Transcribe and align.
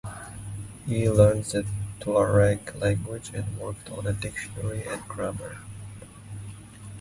He 0.87 1.07
learned 1.07 1.43
the 1.43 1.63
Tuareg 1.99 2.73
language 2.81 3.29
and 3.35 3.55
worked 3.59 3.91
on 3.91 4.07
a 4.07 4.13
dictionary 4.13 4.83
and 4.87 5.07
grammar. 5.07 5.59